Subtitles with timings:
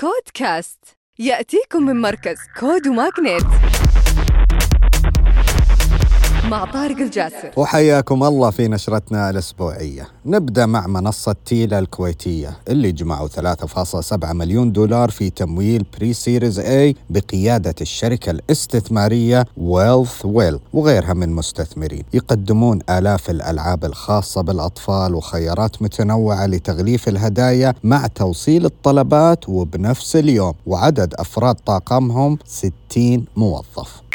[0.00, 0.78] CODECAST.
[1.18, 3.42] يأتيكم من مركز CODE و MAGNiTT
[6.50, 7.50] مع طارق الجاسر.
[7.56, 10.08] وحياكم الله في نشرتنا الأسبوعية.
[10.26, 17.74] نبدأ مع منصة تيلا الكويتية اللي جمعوا 3.7 مليون دولار في تمويل pre-series A بقيادة
[17.80, 22.04] الشركة الاستثمارية Wealth Well وغيرها من مستثمرين.
[22.12, 30.54] يقدمون آلاف الألعاب الخاصة بالأطفال وخيارات متنوعة لتغليف الهدايا مع توصيل الطلبات وبنفس اليوم.
[30.66, 34.09] وعدد أفراد طاقمهم 60 موظف.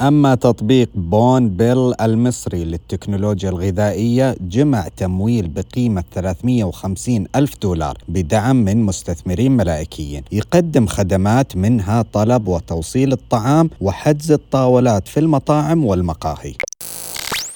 [0.00, 8.82] أما تطبيق بون بيل المصري للتكنولوجيا الغذائية جمع تمويل بقيمة 350 ألف دولار بدعم من
[8.82, 10.22] مستثمرين ملائكيين.
[10.32, 16.54] يقدم خدمات منها طلب وتوصيل الطعام وحجز الطاولات في المطاعم والمقاهي.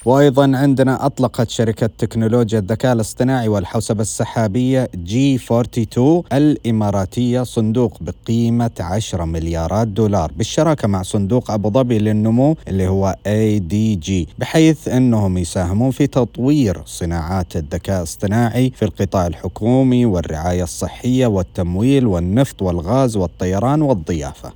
[0.05, 9.87] وأيضا عندنا أطلقت شركة تكنولوجيا الذكاء الاصطناعي والحوسبة السحابية G42 الإماراتية صندوق بقيمة 10 مليارات
[9.87, 16.81] دولار بالشراكة مع صندوق أبو ظبي للنمو اللي هو ADG بحيث أنهم يساهمون في تطوير
[16.85, 24.51] صناعات الذكاء الاصطناعي في القطاع الحكومي والرعاية الصحية والتمويل والنفط والغاز والطيران والضيافة.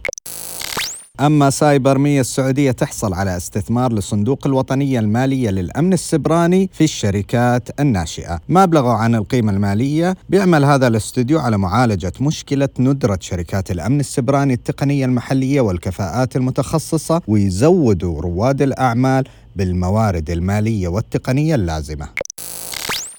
[1.19, 8.39] أما سايبر مية السعودية تحصل على استثمار لصندوق الوطنية المالية للأمن السبراني في الشركات الناشئة.
[8.49, 14.53] ما بلغوا عن القيمة المالية؟ بيعمل هذا الاستوديو على معالجة مشكلة ندرة شركات الأمن السبراني
[14.53, 19.23] التقنية المحلية والكفاءات المتخصصة ويزودوا رواد الأعمال
[19.55, 22.24] بالموارد المالية والتقنية اللازمة.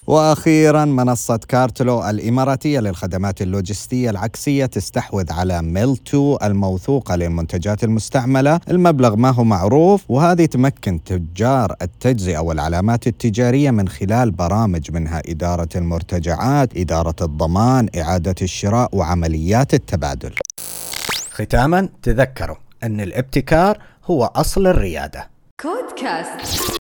[0.06, 9.30] وأخيرا منصة كارتلو الإماراتية للخدمات اللوجستية العكسية تستحوذ على ميلتو الموثوقة للمنتجات المستعملة، المبلغ ما
[9.30, 17.16] هو معروف وهذه تمكن تجار التجزئة والعلامات التجارية من خلال برامج منها إدارة المرتجعات، إدارة
[17.22, 20.34] الضمان، إعادة الشراء وعمليات التبادل.
[21.30, 25.30] ختاما تذكروا أن الابتكار هو أصل الريادة.
[25.60, 26.85] كودكاست.